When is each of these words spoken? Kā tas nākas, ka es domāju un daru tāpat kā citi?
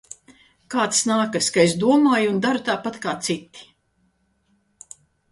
Kā 0.75 0.85
tas 0.93 1.01
nākas, 1.09 1.49
ka 1.57 1.59
es 1.63 1.75
domāju 1.83 2.31
un 2.35 2.39
daru 2.45 2.61
tāpat 2.69 2.97
kā 3.03 3.13
citi? 3.27 3.67